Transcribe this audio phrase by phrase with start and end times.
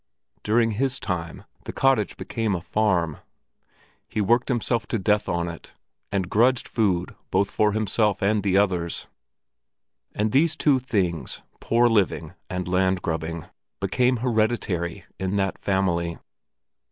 [0.41, 3.19] During his time, the cottage became a farm.
[4.09, 5.75] He worked himself to death on it,
[6.11, 9.05] and grudged food both for himself and the others.
[10.15, 16.17] And these two things—poor living and land grabbing—became hereditary in that family.